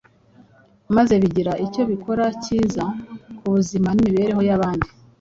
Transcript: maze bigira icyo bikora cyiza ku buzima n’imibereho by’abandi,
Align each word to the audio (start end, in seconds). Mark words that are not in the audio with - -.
maze 0.95 1.13
bigira 1.21 1.53
icyo 1.65 1.81
bikora 1.91 2.25
cyiza 2.43 2.83
ku 3.37 3.47
buzima 3.53 3.89
n’imibereho 3.91 4.39
by’abandi, 4.45 4.87